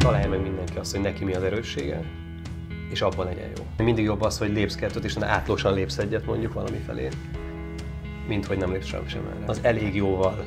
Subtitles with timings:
[0.00, 2.02] Találja meg mindenki azt, hogy neki mi az erőssége,
[2.90, 3.84] és abban legyen jó.
[3.84, 7.08] Mindig jobb az, hogy lépsz kettőt, és átlósan lépsz egyet mondjuk valami felé,
[8.28, 9.44] mint hogy nem lépsz sem, erre.
[9.46, 10.44] Az elég jóval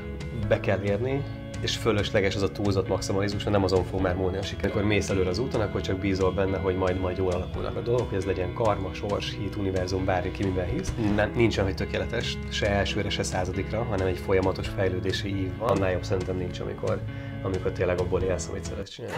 [0.48, 1.24] be kell érni,
[1.62, 4.70] és fölösleges az a túlzott maximalizmus, mert nem azon fog már múlni a siker.
[4.70, 7.82] Akkor mész előre az úton, akkor csak bízol benne, hogy majd majd jól alakulnak a
[7.82, 10.94] dolgok, hogy ez legyen karma, sors, hit, univerzum, bárki ki miben hisz.
[11.16, 15.70] Nem, nincsen, hogy tökéletes, se elsőre, se századikra, hanem egy folyamatos fejlődési ív van.
[15.70, 17.02] Annál jobb szerintem nincs, amikor,
[17.44, 19.18] amikor tényleg abból élsz, amit szeretsz csinálni.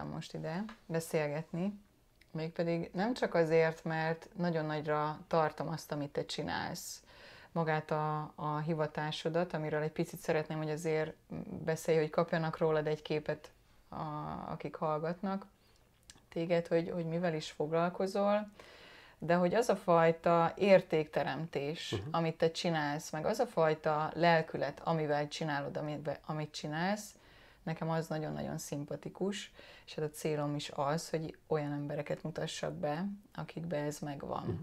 [0.00, 1.72] Meghívtam most ide beszélgetni,
[2.30, 7.02] mégpedig nem csak azért, mert nagyon nagyra tartom azt, amit te csinálsz,
[7.52, 11.14] magát a, a hivatásodat, amiről egy picit szeretném, hogy azért
[11.64, 13.50] beszélj, hogy kapjanak rólad egy képet,
[13.88, 13.96] a,
[14.50, 15.46] akik hallgatnak
[16.28, 18.48] téged, hogy, hogy mivel is foglalkozol,
[19.18, 22.08] de hogy az a fajta értékteremtés, uh-huh.
[22.10, 27.14] amit te csinálsz, meg az a fajta lelkület, amivel csinálod, amit, amit csinálsz,
[27.62, 29.52] Nekem az nagyon-nagyon szimpatikus,
[29.86, 34.42] és hát a célom is az, hogy olyan embereket mutassak be, akikbe ez megvan.
[34.42, 34.58] Uh-huh.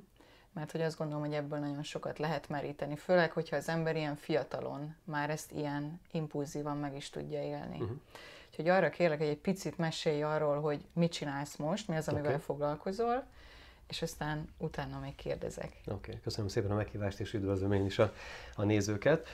[0.54, 4.16] Mert hogy azt gondolom, hogy ebből nagyon sokat lehet meríteni, főleg, hogyha az ember ilyen
[4.16, 7.80] fiatalon már ezt ilyen impulzívan meg is tudja élni.
[7.80, 7.98] Uh-huh.
[8.50, 12.28] Úgyhogy arra kérlek, hogy egy picit mesélj arról, hogy mit csinálsz most, mi az, amivel
[12.28, 12.42] okay.
[12.42, 13.24] foglalkozol,
[13.88, 15.72] és aztán utána még kérdezek.
[15.86, 16.22] Oké, okay.
[16.22, 18.14] köszönöm szépen a meghívást, és üdvözlöm én is a,
[18.56, 19.28] a nézőket.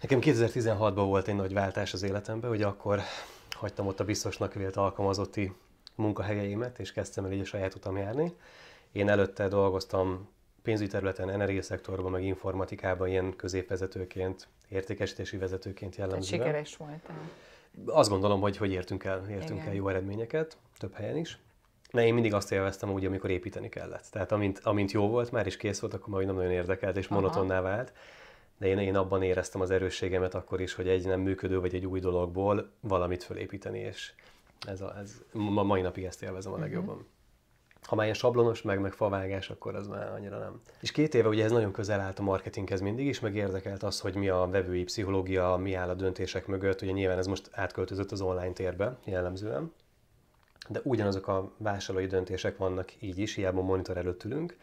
[0.00, 3.00] Nekem 2016-ban volt egy nagy váltás az életemben, hogy akkor
[3.50, 5.52] hagytam ott a biztosnak vélt alkalmazotti
[5.94, 8.32] munkahelyeimet, és kezdtem el így a saját utam járni.
[8.92, 10.28] Én előtte dolgoztam
[10.62, 16.40] pénzügyi területen, energiaszektorban, meg informatikában ilyen középvezetőként, értékesítési vezetőként jellemzően.
[16.40, 17.30] Tehát sikeres voltál.
[17.86, 21.38] Azt gondolom, hogy, hogy értünk el, értünk el jó eredményeket, több helyen is.
[21.92, 24.06] De én mindig azt élveztem úgy, amikor építeni kellett.
[24.10, 27.08] Tehát amint, amint jó volt, már is kész volt, akkor már nem nagyon érdekelt, és
[27.08, 27.92] monotonná vált
[28.58, 31.86] de én, én abban éreztem az erősségemet akkor is, hogy egy nem működő vagy egy
[31.86, 34.12] új dologból valamit fölépíteni, és
[34.66, 36.64] ez, a, ez ma, mai napig ezt élvezem a mhm.
[36.64, 36.94] legjobban.
[36.94, 37.10] Uh-huh.
[37.82, 40.60] Ha már ilyen sablonos, meg, meg favágás, akkor az már annyira nem.
[40.80, 44.00] És két éve ugye ez nagyon közel állt a marketinghez mindig is, meg érdekelt az,
[44.00, 46.82] hogy mi a vevői pszichológia, mi áll a döntések mögött.
[46.82, 49.72] Ugye nyilván ez most átköltözött az online térbe jellemzően,
[50.68, 54.56] de ugyanazok a vásárlói döntések vannak így is, hiába monitor előtt ülünk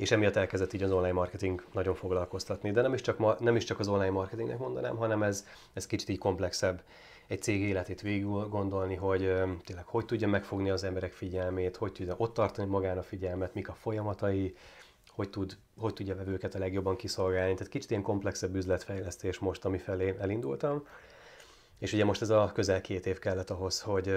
[0.00, 2.70] és emiatt elkezdett így az online marketing nagyon foglalkoztatni.
[2.70, 5.86] De nem is csak, ma, nem is csak az online marketingnek mondanám, hanem ez, ez
[5.86, 6.82] kicsit így komplexebb
[7.26, 9.20] egy cég életét végül gondolni, hogy
[9.64, 13.68] tényleg hogy tudja megfogni az emberek figyelmét, hogy tudja ott tartani magán a figyelmet, mik
[13.68, 14.54] a folyamatai,
[15.08, 17.54] hogy, tud, hogy tudja vevőket a legjobban kiszolgálni.
[17.54, 20.86] Tehát kicsit ilyen komplexebb üzletfejlesztés most, ami felé elindultam.
[21.78, 24.14] És ugye most ez a közel két év kellett ahhoz, hogy,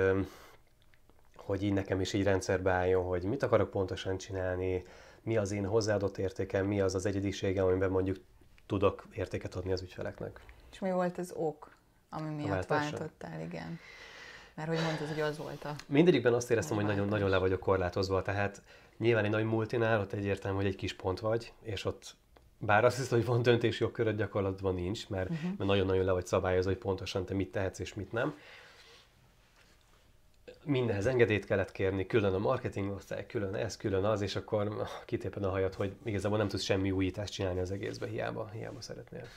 [1.35, 4.85] hogy így nekem is így rendszerbe álljon, hogy mit akarok pontosan csinálni,
[5.23, 8.17] mi az én hozzáadott értékem, mi az az egyediségem, amiben mondjuk
[8.65, 10.39] tudok értéket adni az ügyfeleknek.
[10.71, 11.75] És mi volt az ok,
[12.09, 13.79] ami miatt váltottál, igen?
[14.55, 15.75] Mert hogy mondtad, hogy az volt a...
[15.87, 18.61] Mindegyikben azt éreztem, hogy nagyon, nagyon le vagyok korlátozva, tehát
[18.97, 22.15] nyilván egy nagy multinál ott egyértelmű, hogy egy kis pont vagy, és ott
[22.57, 25.49] bár azt hiszem, hogy van döntési jogköröd, gyakorlatban nincs, mert, uh-huh.
[25.57, 28.35] mert nagyon-nagyon le vagy szabályozva, hogy pontosan te mit tehetsz és mit nem
[30.65, 35.43] mindenhez engedélyt kellett kérni, külön a marketing osztály, külön ez, külön az, és akkor kitépen
[35.43, 39.27] a hajat, hogy igazából nem tudsz semmi újítást csinálni az egészbe, hiába, hiába szeretnél.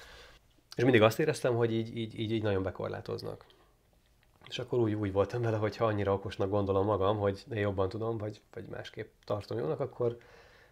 [0.77, 3.45] És mindig azt éreztem, hogy így, így, így, így nagyon bekorlátoznak.
[4.49, 7.89] És akkor úgy, úgy voltam vele, hogy ha annyira okosnak gondolom magam, hogy én jobban
[7.89, 10.19] tudom, vagy, vagy másképp tartom jónak, akkor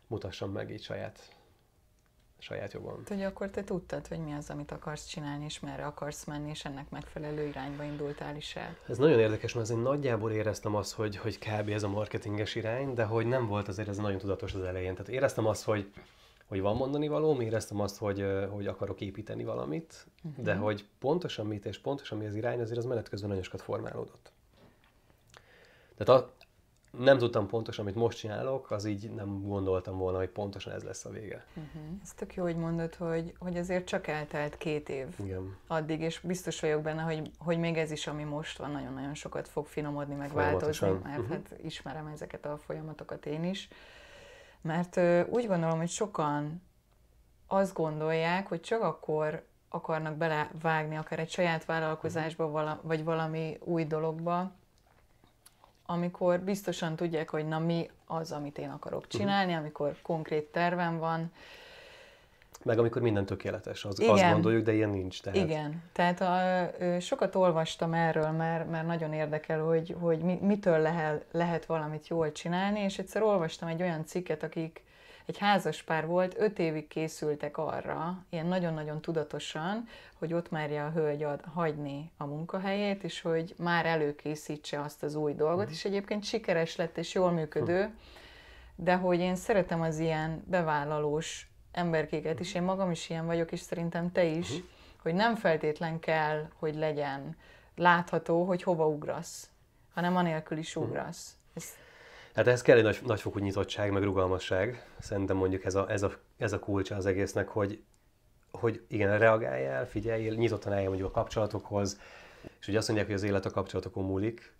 [0.06, 1.34] mutassam meg így saját
[2.44, 3.02] saját jogon.
[3.08, 6.64] Hogy akkor te tudtad, hogy mi az, amit akarsz csinálni, és merre akarsz menni, és
[6.64, 8.76] ennek megfelelő irányba indultál is el.
[8.88, 11.68] Ez nagyon érdekes, mert én nagyjából éreztem azt, hogy, hogy kb.
[11.68, 14.92] ez a marketinges irány, de hogy nem volt azért ez nagyon tudatos az elején.
[14.92, 15.92] Tehát éreztem azt, hogy,
[16.46, 20.44] hogy van mondani való, éreztem azt, hogy, hogy akarok építeni valamit, uh-huh.
[20.44, 23.62] de hogy pontosan mit és pontosan mi az irány, azért az menet közben nagyon sokat
[23.62, 24.32] formálódott.
[25.96, 26.32] Tehát
[26.98, 31.04] nem tudtam pontosan, amit most csinálok, az így nem gondoltam volna, hogy pontosan ez lesz
[31.04, 31.44] a vége.
[31.48, 31.82] Uh-huh.
[32.02, 35.56] Ez tök jó, hogy mondod, hogy, hogy azért csak eltelt két év Igen.
[35.66, 39.48] addig, és biztos vagyok benne, hogy, hogy még ez is, ami most van, nagyon-nagyon sokat
[39.48, 41.28] fog finomodni, meg változni, mert uh-huh.
[41.28, 43.68] hát ismerem ezeket a folyamatokat én is.
[44.60, 46.62] Mert uh, úgy gondolom, hogy sokan
[47.46, 53.84] azt gondolják, hogy csak akkor akarnak belevágni akár egy saját vállalkozásba, vala, vagy valami új
[53.84, 54.52] dologba,
[55.86, 59.60] amikor biztosan tudják, hogy na mi az, amit én akarok csinálni, uh-huh.
[59.60, 61.32] amikor konkrét tervem van.
[62.62, 65.22] Meg amikor minden tökéletes, az, azt gondoljuk, de ilyen nincs.
[65.22, 65.38] Tehát.
[65.38, 71.66] Igen, tehát a, sokat olvastam erről, mert, mert nagyon érdekel, hogy, hogy mitől lehet, lehet
[71.66, 74.82] valamit jól csinálni, és egyszer olvastam egy olyan cikket, akik
[75.26, 79.88] egy házas pár volt, öt évig készültek arra, ilyen nagyon-nagyon tudatosan,
[80.18, 85.14] hogy ott merje a hölgy ad, hagyni a munkahelyét, és hogy már előkészítse azt az
[85.14, 85.70] új dolgot, mm.
[85.70, 87.94] és egyébként sikeres lett és jól működő,
[88.76, 93.60] de hogy én szeretem az ilyen bevállalós emberkéket is, én magam is ilyen vagyok, és
[93.60, 94.66] szerintem te is, uh-huh.
[95.02, 97.36] hogy nem feltétlen kell, hogy legyen
[97.76, 99.50] látható, hogy hova ugrasz,
[99.94, 101.36] hanem anélkül is ugrasz.
[101.54, 101.64] Ez
[102.34, 104.86] Hát ez kell egy nagy, nagyfokú nyitottság, meg rugalmasság.
[104.98, 107.82] Szerintem mondjuk ez a, ez a, ez a kulcsa az egésznek, hogy,
[108.50, 112.00] hogy igen, reagáljál, figyeljél, nyitottan állj mondjuk a kapcsolatokhoz,
[112.60, 114.52] és ugye azt mondják, hogy az élet a kapcsolatokon múlik,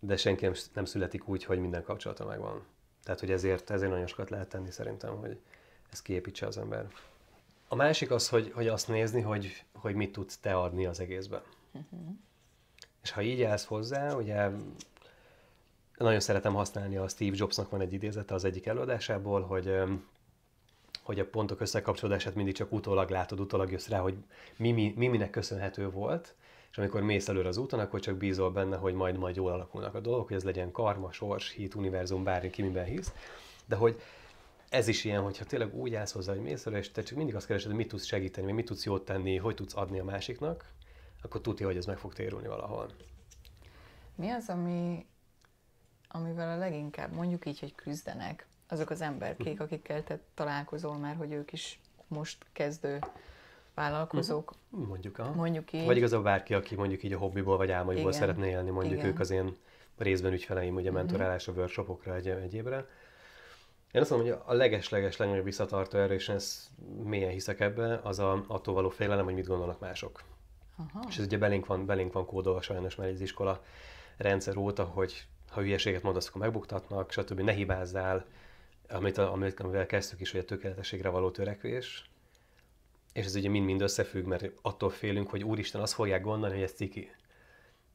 [0.00, 2.64] de senki nem, nem születik úgy, hogy minden kapcsolata megvan.
[3.02, 5.40] Tehát, hogy ezért, ezért nagyon sokat lehet tenni szerintem, hogy
[5.92, 6.86] ezt kiépítse az ember.
[7.68, 11.42] A másik az, hogy, hogy azt nézni, hogy, hogy mit tudsz te adni az egészben.
[11.72, 12.16] Uh-huh.
[13.02, 14.50] És ha így állsz hozzá, ugye
[16.02, 19.82] nagyon szeretem használni a Steve Jobsnak van egy idézete az egyik előadásából, hogy
[21.02, 24.16] hogy a pontok összekapcsolódását mindig csak utólag látod, utólag jössz rá, hogy
[24.56, 26.34] mi, mi, mi minek köszönhető volt,
[26.70, 29.94] és amikor mész előre az úton, akkor csak bízol benne, hogy majd majd jól alakulnak
[29.94, 33.12] a dolgok, hogy ez legyen karma, sors, hit, univerzum, bármi ki miben hisz,
[33.66, 34.00] de hogy
[34.68, 37.34] ez is ilyen, hogyha tényleg úgy állsz hozzá, hogy mész előre, és te csak mindig
[37.34, 40.64] azt keresed, hogy mit tudsz segíteni, mit tudsz jót tenni, hogy tudsz adni a másiknak,
[41.22, 42.90] akkor tudja, hogy ez meg fog térülni valahol.
[44.14, 45.06] Mi az, ami
[46.12, 49.62] amivel a leginkább mondjuk így, hogy küzdenek azok az emberkék, mhm.
[49.62, 52.98] akikkel te találkozol már, hogy ők is most kezdő
[53.74, 54.54] vállalkozók.
[54.68, 54.82] Mhm.
[54.82, 55.32] Mondjuk, aha.
[55.32, 55.84] mondjuk így.
[55.84, 58.20] Vagy igazából bárki, aki mondjuk így a hobbiból vagy álmaiból Igen.
[58.20, 59.06] szeretne élni, mondjuk Igen.
[59.06, 59.56] ők az én
[59.96, 60.98] részben ügyfeleim, ugye mhm.
[60.98, 62.86] mentorálásra, workshopokra, egy, egyébre.
[63.92, 66.68] Én azt mondom, hogy a leges-leges legnagyobb visszatartó erre, és ezt
[67.02, 70.22] mélyen hiszek ebbe, az a, attól való félelem, hogy mit gondolnak mások.
[70.76, 71.04] Aha.
[71.08, 73.64] És ez ugye belénk van, belénk van kódolva sajnos már az iskola
[74.16, 77.40] rendszer óta, hogy ha hülyeséget mondasz, akkor megbuktatnak, stb.
[77.40, 78.26] Ne hibázzál,
[78.88, 82.10] amit, amit, amivel kezdtük is, hogy a tökéletességre való törekvés.
[83.12, 86.72] És ez ugye mind-mind összefügg, mert attól félünk, hogy úristen, azt fogják gondolni, hogy ez
[86.72, 87.10] ciki.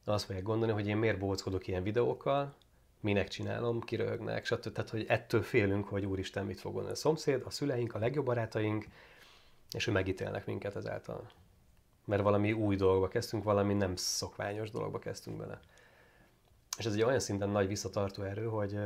[0.04, 2.56] Azt fogják gondolni, hogy én miért bóckodok ilyen videókkal,
[3.00, 4.72] minek csinálom, kiröhögnek, stb.
[4.72, 8.26] Tehát, hogy ettől félünk, hogy úristen, mit fog gondolni a szomszéd, a szüleink, a legjobb
[8.26, 8.86] barátaink,
[9.72, 11.30] és hogy megítélnek minket ezáltal.
[12.06, 15.60] Mert valami új dologba kezdtünk, valami nem szokványos dologba kezdtünk bele.
[16.78, 18.78] És ez egy olyan szinten nagy visszatartó erő, hogy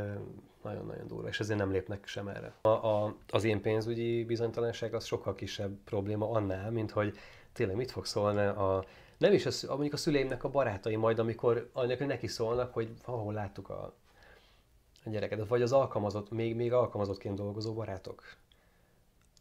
[0.63, 2.53] nagyon-nagyon durva, és ezért nem lépnek sem erre.
[2.61, 7.17] A, a, az én pénzügyi bizonytalanság az sokkal kisebb probléma annál, mint hogy
[7.53, 8.85] tényleg mit fog szólni a,
[9.17, 13.33] nem is a, mondjuk a szüleimnek a barátai majd, amikor annak neki szólnak, hogy ahol
[13.33, 13.93] láttuk a,
[15.05, 18.23] a gyereket, vagy az alkalmazott, még, még alkalmazottként dolgozó barátok,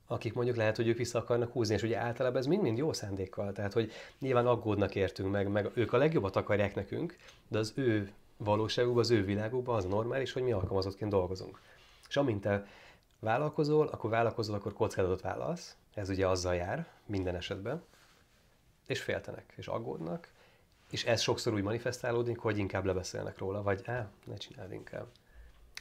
[0.07, 3.53] akik mondjuk lehet, hogy ők vissza akarnak húzni, és ugye általában ez mind-mind jó szándékkal,
[3.53, 7.17] tehát hogy nyilván aggódnak értünk meg, meg ők a legjobbat akarják nekünk,
[7.49, 8.13] de az ő
[8.45, 11.61] valóságukban, az ő világukban az a normális, hogy mi alkalmazottként dolgozunk.
[12.09, 12.67] És amint te
[13.19, 17.83] vállalkozol, akkor vállalkozol, akkor kockázatot vállalsz, ez ugye azzal jár minden esetben,
[18.87, 20.29] és féltenek, és aggódnak,
[20.91, 25.07] és ez sokszor úgy manifestálódik, hogy inkább lebeszélnek róla, vagy á, ne csináld inkább.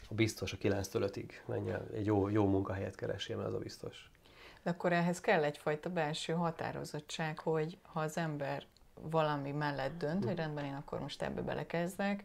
[0.10, 3.60] A biztos a 9-től 5-ig menj el, egy jó, jó munkahelyet keresél, mert az a
[3.60, 4.10] biztos.
[4.64, 8.66] De akkor ehhez kell egyfajta belső határozottság, hogy ha az ember
[9.02, 12.24] valami mellett dönt, hogy rendben én akkor most ebbe belekezdek,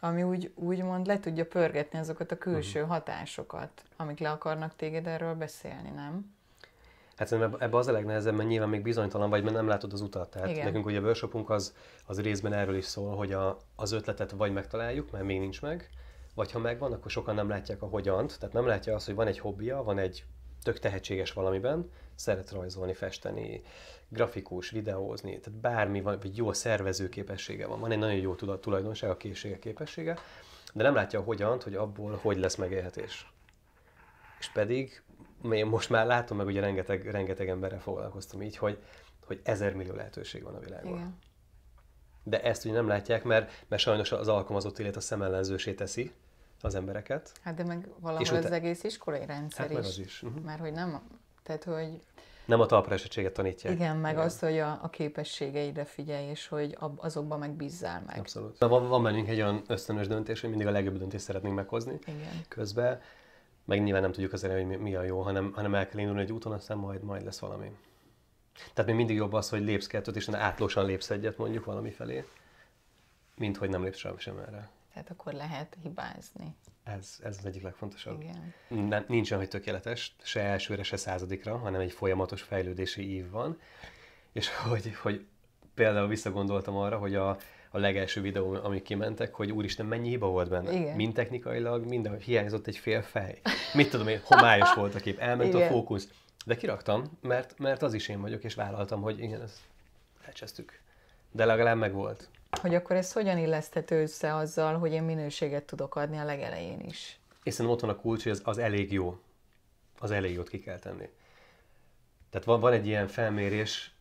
[0.00, 2.94] ami úgy, úgymond le tudja pörgetni azokat a külső uh-huh.
[2.94, 6.38] hatásokat, amik le akarnak téged erről beszélni, nem?
[7.16, 10.00] Hát szerintem ebbe az a legnehezebb, mert nyilván még bizonytalan vagy, mert nem látod az
[10.00, 10.30] utat.
[10.30, 10.64] Tehát Igen.
[10.64, 11.74] nekünk ugye a workshopunk az,
[12.06, 15.88] az részben erről is szól, hogy a, az ötletet vagy megtaláljuk, mert még nincs meg,
[16.34, 19.26] vagy ha megvan, akkor sokan nem látják a hogyant, tehát nem látja azt, hogy van
[19.26, 20.24] egy hobbija, van egy
[20.62, 23.62] tök tehetséges valamiben, szeret rajzolni, festeni,
[24.08, 27.80] grafikus, videózni, tehát bármi van, vagy jó szervező képessége van.
[27.80, 30.18] Van egy nagyon jó tudat, tulajdonság, a készsége, képessége,
[30.72, 33.32] de nem látja a hogyan, hogy abból hogy lesz megélhetés.
[34.38, 35.02] És pedig
[35.52, 38.78] én most már látom meg, ugye rengeteg, rengeteg emberrel foglalkoztam így, hogy,
[39.26, 40.92] hogy ezer millió lehetőség van a világban.
[40.92, 41.18] Igen.
[42.22, 46.12] De ezt ugye nem látják, mert, mert sajnos az alkalmazott élet a szemellenzősé teszi
[46.60, 47.32] az embereket.
[47.42, 48.54] Hát de meg valahol és az utána...
[48.54, 49.86] egész iskolai rendszer hát is.
[49.86, 50.22] Az is.
[50.22, 50.42] Uh-huh.
[50.42, 51.00] Mert hogy nem,
[51.42, 52.00] tehát hogy
[52.50, 53.72] nem a talpra esettséget tanítják.
[53.74, 54.24] Igen, meg Igen.
[54.24, 58.18] azt, hogy a, a képességeidre figyelj, és hogy azokban meg bízzál meg.
[58.18, 58.58] Abszolút.
[58.58, 62.44] Van, van bennünk egy olyan ösztönös döntés, hogy mindig a legjobb döntést szeretnénk meghozni Igen.
[62.48, 63.00] közben.
[63.64, 66.20] Meg nyilván nem tudjuk azért, hogy mi, mi a jó, hanem, hanem el kell indulni
[66.20, 67.76] egy úton, aztán majd, majd lesz valami.
[68.74, 72.24] Tehát még mindig jobb az, hogy lépsz kettőt, és átlósan lépsz egyet mondjuk valami felé,
[73.34, 74.70] mint hogy nem lépsz sem, sem erre.
[75.02, 76.56] Tehát akkor lehet hibázni.
[76.84, 78.20] Ez, ez az egyik legfontosabb.
[78.20, 78.54] Igen.
[78.88, 83.60] Nem, nincs olyan, hogy tökéletes, se elsőre, se századikra, hanem egy folyamatos fejlődési ív van.
[84.32, 85.26] És hogy, hogy
[85.74, 87.28] például visszagondoltam arra, hogy a,
[87.70, 90.72] a legelső videó, amik kimentek, hogy úristen, mennyi hiba volt benne.
[90.72, 90.96] Igen.
[90.96, 93.40] Mind technikailag, minden, hiányzott egy fél fej.
[93.74, 95.68] Mit tudom én, homályos volt a kép, elment igen.
[95.68, 96.08] a fókusz.
[96.44, 99.58] De kiraktam, mert, mert az is én vagyok, és vállaltam, hogy igen, ezt
[100.24, 100.80] elcsesztük.
[101.32, 102.28] De legalább meg volt.
[102.50, 107.18] Hogy akkor ez hogyan illeszthető össze azzal, hogy én minőséget tudok adni a legelején is?
[107.42, 109.20] És szerintem ott van a kulcs, hogy az, az elég jó.
[109.98, 111.08] Az elég jót ki kell tenni.
[112.30, 113.94] Tehát van, van egy ilyen felmérés,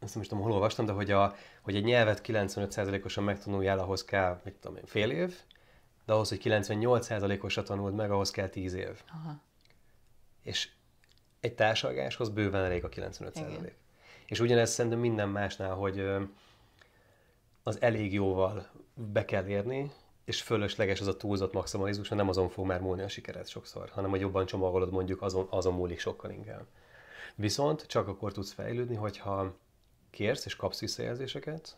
[0.00, 4.04] azt nem is tudom, hol olvastam, de hogy, a, hogy egy nyelvet 95%-osan megtanuljál, ahhoz
[4.04, 5.36] kell, mit tudom én, fél év,
[6.04, 9.02] de ahhoz, hogy 98%-osra tanuld meg, ahhoz kell 10 év.
[9.12, 9.40] Aha.
[10.42, 10.68] És
[11.40, 13.30] egy társalgáshoz bőven elég a 95%.
[13.34, 13.70] Igen.
[14.26, 16.06] És ugyanez szerintem minden másnál, hogy
[17.68, 19.92] az elég jóval be kell érni,
[20.24, 23.88] és fölösleges az a túlzott maximalizmus, mert nem azon fog már múlni a sikered sokszor,
[23.88, 26.66] hanem hogy jobban csomagolod mondjuk azon, azon múlik sokkal inkább.
[27.34, 29.56] Viszont csak akkor tudsz fejlődni, hogyha
[30.10, 31.76] kérsz és kapsz visszajelzéseket,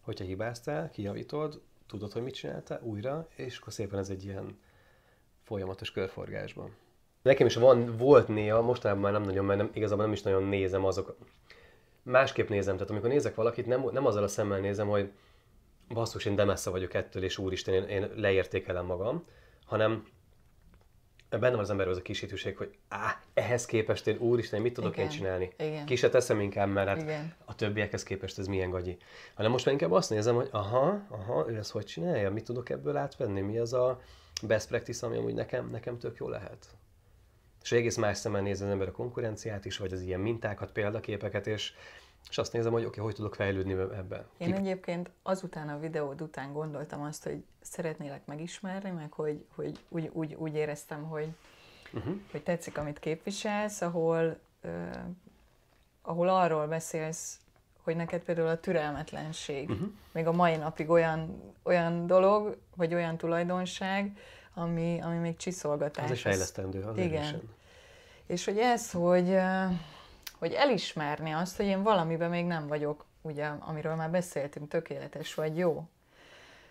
[0.00, 4.58] hogyha hibáztál, kijavítod, tudod, hogy mit csináltál újra, és akkor szépen ez egy ilyen
[5.42, 6.74] folyamatos körforgásban.
[7.22, 10.42] Nekem is van, volt néha, mostanában már nem nagyon, mert nem, igazából nem is nagyon
[10.42, 11.16] nézem azok.
[12.02, 15.12] Másképp nézem, tehát amikor nézek valakit, nem, nem azzal a szemmel nézem, hogy
[15.92, 19.24] basszus, én de messze vagyok ettől, és úristen, én, én leértékelem magam,
[19.64, 20.06] hanem
[21.38, 24.92] benne van az emberben az a kisítőség, hogy á, ehhez képest én úristen, mit tudok
[24.92, 25.04] Igen.
[25.04, 25.52] én csinálni?
[25.58, 25.86] Igen.
[25.86, 27.34] Ki se teszem inkább, mert hát Igen.
[27.44, 28.96] a többiekhez képest ez milyen gagyi.
[29.34, 32.70] Hanem most már inkább azt nézem, hogy aha, aha, ő ezt hogy csinálja, mit tudok
[32.70, 34.00] ebből átvenni, mi az a
[34.42, 36.66] best practice, ami amúgy nekem, nekem tök jó lehet.
[37.62, 41.46] És egész más szemmel néz az ember a konkurenciát is, vagy az ilyen mintákat, példaképeket,
[41.46, 41.72] és
[42.30, 44.26] és azt nézem, hogy oké, okay, hogy tudok fejlődni ebben.
[44.36, 44.56] Én Kip...
[44.56, 50.34] egyébként azután a videód után gondoltam azt, hogy szeretnélek megismerni, meg hogy, hogy úgy, úgy,
[50.34, 51.28] úgy éreztem, hogy,
[51.92, 52.14] uh-huh.
[52.30, 54.70] hogy tetszik, amit képviselsz, ahol, uh,
[56.02, 57.40] ahol arról beszélsz,
[57.82, 59.88] hogy neked például a türelmetlenség uh-huh.
[60.12, 64.18] még a mai napig olyan, olyan dolog, vagy olyan tulajdonság,
[64.54, 66.04] ami, ami még csiszolgatás.
[66.04, 67.22] Az is fejlesztendő, az Igen.
[67.22, 67.42] Erősen.
[68.26, 69.72] És hogy ez, hogy uh,
[70.42, 75.56] hogy elismerni azt, hogy én valamiben még nem vagyok, ugye, amiről már beszéltünk, tökéletes vagy
[75.56, 75.88] jó.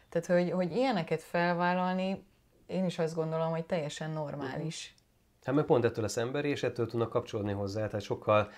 [0.10, 2.24] Tehát, hogy, hogy ilyeneket felvállalni,
[2.66, 4.96] én is azt gondolom, hogy teljesen normális.
[5.44, 8.52] Hát meg pont ettől lesz emberi, és ettől tudnak kapcsolódni hozzá, tehát sokkal,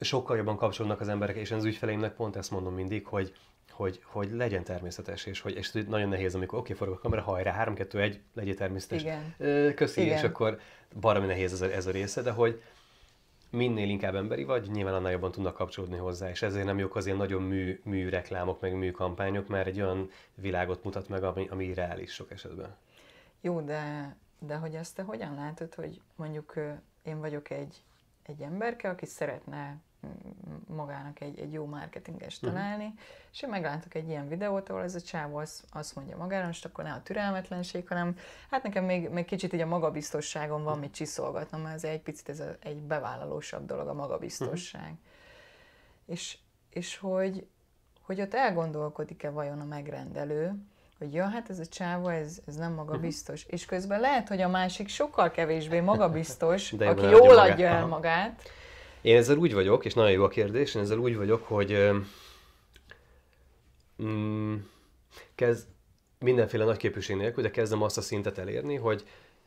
[0.00, 3.32] sokkal jobban kapcsolódnak az emberek, és az ügyfeleimnek pont ezt mondom mindig, hogy,
[3.70, 7.22] hogy, hogy legyen természetes, és hogy és nagyon nehéz, amikor oké, okay, forog a kamera,
[7.22, 9.02] hajrá, 3, 2, 1, legyél természetes.
[9.02, 9.34] Igen.
[9.74, 10.16] Köszi, Igen.
[10.16, 10.60] és akkor
[11.00, 12.62] baromi nehéz ez a, ez a része, de hogy,
[13.50, 17.06] minél inkább emberi vagy, nyilván annál jobban tudnak kapcsolódni hozzá, és ezért nem jók az
[17.06, 21.48] ilyen nagyon mű, mű reklámok, meg mű kampányok, mert egy olyan világot mutat meg, ami,
[21.50, 22.76] ami reális sok esetben.
[23.40, 26.54] Jó, de, de hogy ezt te hogyan látod, hogy mondjuk
[27.02, 27.82] én vagyok egy,
[28.22, 29.76] egy emberke, aki szeretne
[30.66, 32.50] magának egy, egy jó marketinges mhm.
[32.50, 32.98] találni, uh-huh.
[33.32, 36.64] és én meglátok egy ilyen videót, ahol ez a csávó az, azt mondja magára, most
[36.64, 38.16] akkor ne a türelmetlenség, hanem
[38.50, 42.28] hát nekem még, még kicsit így a magabiztosságom van mit csiszolgatnom, mert ez egy picit
[42.28, 44.82] ez a, egy bevállalósabb dolog, a magabiztosság.
[44.82, 44.96] Uh-huh.
[46.06, 46.38] És,
[46.70, 47.46] és hogy,
[48.02, 50.54] hogy ott elgondolkodik-e vajon a megrendelő,
[50.98, 53.40] hogy ja, hát ez a csávó, ez, ez nem magabiztos.
[53.40, 53.54] Uh-huh.
[53.54, 58.42] És közben lehet, hogy a másik sokkal kevésbé magabiztos, aki jól adja el magát,
[59.08, 61.90] én ezzel úgy vagyok, és nagyon jó a kérdés, én ezzel úgy vagyok, hogy
[64.02, 64.54] mm,
[65.34, 65.66] kezd,
[66.18, 69.04] mindenféle nagy képűség nélkül, de kezdem azt a szintet elérni, hogy,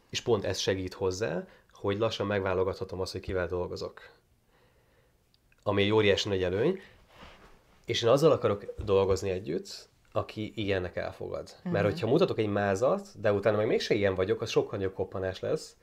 [0.10, 4.01] és pont ez segít hozzá, hogy lassan megválogathatom azt, hogy kivel dolgozok.
[5.63, 6.82] Ami egy óriási nagy előny,
[7.86, 11.50] és én azzal akarok dolgozni együtt, aki ilyennek elfogad.
[11.60, 11.72] Mm-hmm.
[11.72, 11.94] Mert mhm.
[11.94, 15.75] hogyha mutatok egy mázat, de utána meg mégse ilyen vagyok, az sokkal nagyobb koppanás lesz,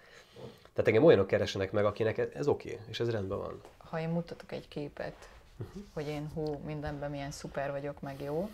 [0.78, 3.60] tehát engem olyanok keresenek meg, akinek ez oké, okay, és ez rendben van.
[3.78, 5.82] Ha én mutatok egy képet, uh-huh.
[5.92, 8.50] hogy én hú, mindenben milyen szuper vagyok, meg jó,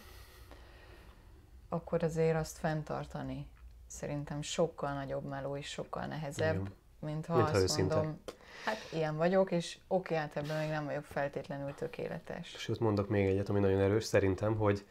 [1.68, 3.46] akkor azért azt fenntartani
[3.86, 6.72] szerintem sokkal nagyobb meló és sokkal nehezebb, Igen.
[6.98, 7.94] mint ha mint azt őszinte.
[7.94, 8.20] mondom,
[8.64, 12.48] hát ilyen vagyok, és oké, hát ebben még nem vagyok feltétlenül tökéletes.
[12.48, 14.84] Sőt, mondok még egyet, ami nagyon erős, szerintem, hogy,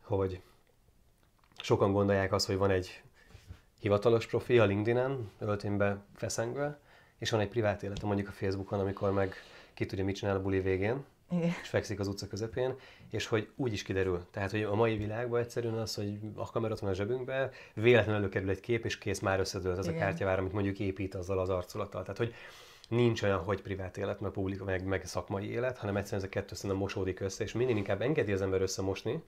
[0.00, 0.42] hogy
[1.60, 3.02] sokan gondolják azt, hogy van egy
[3.82, 6.78] hivatalos profi a LinkedIn-en, ölténybe feszengve,
[7.18, 9.34] és van egy privát élete mondjuk a Facebookon, amikor meg
[9.74, 11.54] ki tudja, mit csinál a buli végén, Igen.
[11.62, 12.74] és fekszik az utca közepén,
[13.10, 14.26] és hogy úgy is kiderül.
[14.30, 18.50] Tehát, hogy a mai világban egyszerűen az, hogy a kamera van a zsebünkben, véletlenül előkerül
[18.50, 19.96] egy kép, és kész már összedőlt az Igen.
[19.96, 22.02] a kártyavár, amit mondjuk épít azzal az arculattal.
[22.02, 22.34] Tehát, hogy
[22.88, 26.32] nincs olyan, hogy privát élet, meg publik, meg, meg szakmai élet, hanem egyszerűen ez a
[26.32, 29.22] kettő szerintem mosódik össze, és minél inkább engedi az ember összemosni,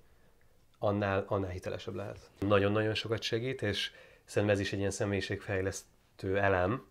[0.79, 2.31] annál, annál hitelesebb lehet.
[2.39, 3.91] Nagyon-nagyon sokat segít, és
[4.25, 6.87] szerintem ez is egy ilyen személyiségfejlesztő elem,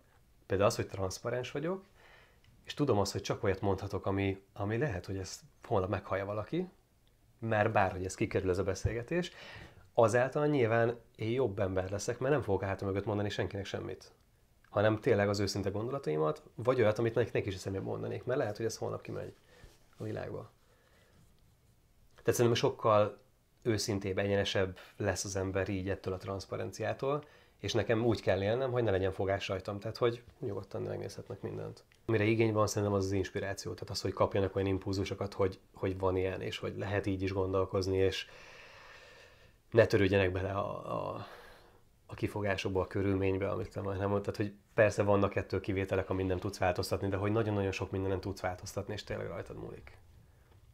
[0.46, 1.86] például az, hogy transzparens vagyok,
[2.64, 6.70] és tudom azt, hogy csak olyat mondhatok, ami, ami lehet, hogy ezt holnap meghallja valaki,
[7.40, 9.32] mert bárhogy ez kikerül ez a beszélgetés,
[9.94, 14.12] azáltal nyilván én jobb ember leszek, mert nem fogok hátam mögött mondani senkinek semmit.
[14.70, 18.66] Hanem tényleg az őszinte gondolataimat, vagy olyat, amit neki is eszembe mondanék, mert lehet, hogy
[18.66, 19.34] ez holnap kimegy
[19.98, 20.52] a világba.
[22.16, 23.18] Tehát szerintem sokkal
[23.64, 27.24] őszintébb, egyenesebb lesz az ember így ettől a transzparenciától,
[27.60, 31.84] és nekem úgy kell élnem, hogy ne legyen fogás rajtam, tehát hogy nyugodtan megnézhetnek mindent.
[32.06, 36.00] Mire igény van, szerintem az az inspiráció, tehát az, hogy kapjanak olyan impulzusokat, hogy, hogy
[36.00, 38.28] van ilyen, és hogy lehet így is gondolkozni, és
[39.72, 41.26] ne törődjenek bele a, a,
[42.06, 46.28] a kifogásokba, a körülménybe, amit te majd nem mondtad, hogy persze vannak ettől kivételek, amit
[46.28, 49.98] nem tudsz változtatni, de hogy nagyon-nagyon sok mindenen tudsz változtatni, és tényleg rajtad múlik.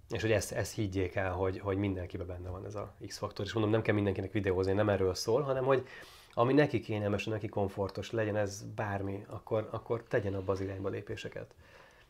[0.10, 3.46] És hogy ezt, ezt higgyék el, hogy, hogy mindenkiben benne van ez a X-faktor.
[3.46, 5.88] És mondom, nem kell mindenkinek videózni, nem erről szól, hanem hogy
[6.34, 11.54] ami neki kényelmes, neki komfortos, legyen ez bármi, akkor, akkor tegyen abba az irányba lépéseket.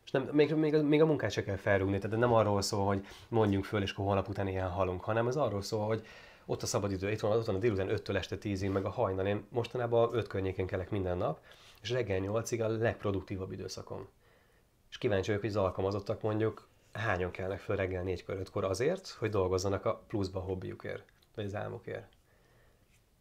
[0.05, 2.85] És nem, még, még, a, még a munkát se kell felrúgni, tehát nem arról szól,
[2.85, 6.05] hogy mondjunk föl, és akkor holnap után ilyen halunk, hanem ez arról szól, hogy
[6.45, 9.27] ott a szabadidő, itt van, ott van a délután 5-től este 10-ig, meg a hajnal.
[9.27, 11.39] Én mostanában 5 környékén kelek minden nap,
[11.81, 14.07] és reggel 8-ig a legproduktívabb időszakom.
[14.89, 19.29] És kíváncsi vagyok, hogy az alkalmazottak mondjuk hányan kelnek föl reggel 4 5 azért, hogy
[19.29, 21.03] dolgozzanak a pluszba a hobbiukért,
[21.35, 22.07] vagy az álmokért.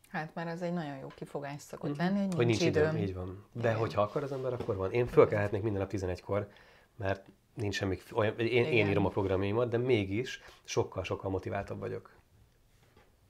[0.08, 2.06] Hát már ez egy nagyon jó kifogás szokott uh-huh.
[2.06, 2.88] lenni, hogy, hogy nincs, nincs időm.
[2.88, 3.02] időm.
[3.02, 3.46] Így van.
[3.52, 3.76] De Igen.
[3.76, 4.92] hogyha akar az ember, akkor van.
[4.92, 6.48] Én fölkelhetnék minden nap 11-kor,
[6.96, 12.16] mert nincs semmi, olyan, én, én írom a programjaimat, de mégis sokkal-sokkal motiváltabb vagyok.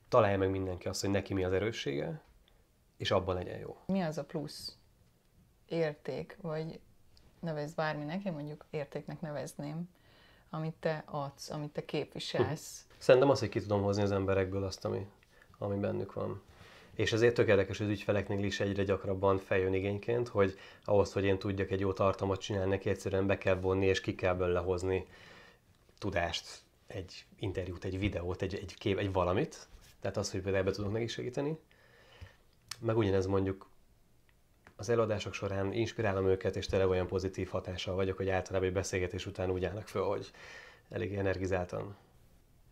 [0.09, 2.23] Találja meg mindenki azt, hogy neki mi az erőssége,
[2.97, 3.77] és abban legyen jó.
[3.87, 4.77] Mi az a plusz
[5.67, 6.81] érték, vagy
[7.41, 9.89] nevezd bárminek, én mondjuk értéknek nevezném,
[10.51, 12.85] amit te adsz, amit te képviselsz.
[12.89, 12.95] Hm.
[12.99, 15.07] Szerintem az, hogy ki tudom hozni az emberekből azt, ami,
[15.59, 16.43] ami bennük van.
[16.95, 21.25] És ezért tök érdekes, hogy az ügyfeleknél is egyre gyakrabban feljön igényként, hogy ahhoz, hogy
[21.25, 24.61] én tudjak egy jó tartalmat csinálni, neki egyszerűen be kell vonni, és ki kell belőle
[24.61, 25.07] hozni
[25.99, 29.69] tudást, egy interjút, egy videót, egy, egy kép, egy valamit.
[30.01, 31.59] Tehát az, hogy például ebbe tudok neki segíteni.
[32.81, 33.69] Meg ugyanez mondjuk
[34.81, 39.27] az előadások során inspirálom őket, és tényleg olyan pozitív hatással vagyok, hogy általában egy beszélgetés
[39.27, 40.31] után úgy állnak föl, hogy
[40.91, 41.97] elég energizáltan.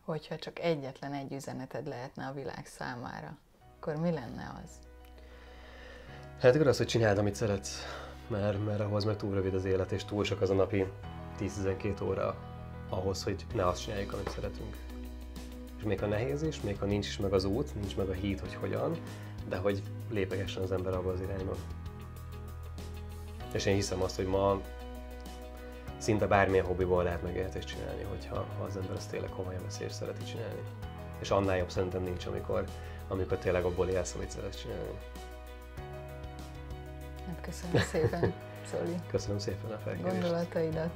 [0.00, 3.38] Hogyha csak egyetlen egy üzeneted lehetne a világ számára,
[3.76, 4.70] akkor mi lenne az?
[6.40, 7.82] Hát akkor az, hogy csináld, amit szeretsz,
[8.28, 10.86] mert, mert ahhoz meg túl rövid az élet, és túl sok az a napi
[11.38, 12.36] 10-12 óra
[12.88, 14.76] ahhoz, hogy ne azt csináljuk, amit szeretünk.
[15.78, 18.12] És még ha nehéz is, még ha nincs is meg az út, nincs meg a
[18.12, 18.96] híd, hogy hogyan,
[19.48, 21.56] de hogy lépegessen az ember abba az irányba.
[23.56, 24.60] És én hiszem azt, hogy ma
[25.98, 30.24] szinte bármilyen hobbiból lehet megélhetést csinálni, hogyha az ember azt tényleg komolyan veszi és szereti
[30.24, 30.62] csinálni.
[31.20, 32.64] És annál jobb szerintem nincs, amikor
[33.08, 34.98] amikor tényleg abból élsz, amit szeretsz csinálni.
[37.26, 38.34] Hát köszönöm szépen,
[38.70, 38.94] Szóli.
[39.10, 40.20] Köszönöm szépen a felkérést.
[40.20, 40.90] Gondolataidat.